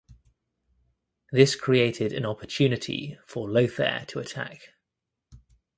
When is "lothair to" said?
3.47-4.17